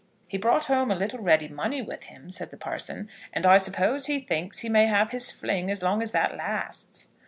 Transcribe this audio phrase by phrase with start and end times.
[0.27, 4.07] "He brought home a little ready money with him," said the parson; "and I suppose
[4.07, 7.09] he thinks he may have his fling as long as that lasts."